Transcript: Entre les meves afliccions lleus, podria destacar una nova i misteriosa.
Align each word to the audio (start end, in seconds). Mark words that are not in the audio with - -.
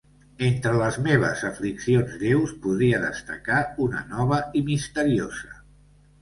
Entre 0.45 0.69
les 0.77 0.95
meves 1.07 1.43
afliccions 1.49 2.15
lleus, 2.21 2.53
podria 2.63 3.03
destacar 3.05 3.61
una 3.85 4.03
nova 4.15 4.41
i 4.61 4.65
misteriosa. 4.71 5.55